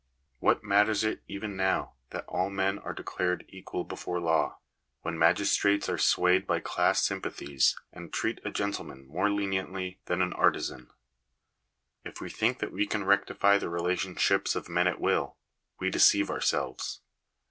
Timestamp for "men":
2.49-2.79, 14.67-14.87